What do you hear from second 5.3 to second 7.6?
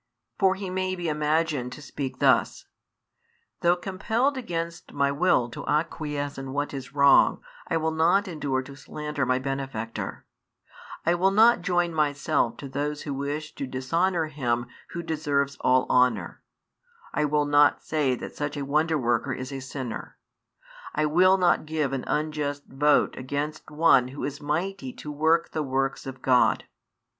to acquiesce in what is wrong,